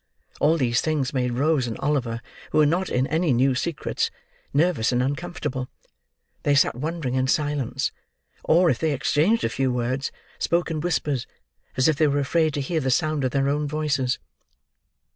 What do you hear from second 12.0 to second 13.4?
were afraid to hear the sound of